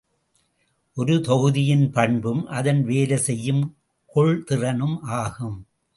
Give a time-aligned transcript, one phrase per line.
[0.97, 3.77] ஒரு தொகுதியின் பண்பும் அதன் வேலை செய்யும்
[4.15, 5.67] கொள்திறனும் ஆகும்.